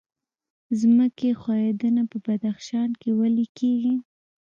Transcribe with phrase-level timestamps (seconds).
[0.79, 3.95] ځمکې ښویدنه په بدخشان کې ولې کیږي؟